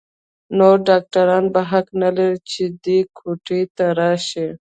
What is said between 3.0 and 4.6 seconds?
کوټې ته راشي.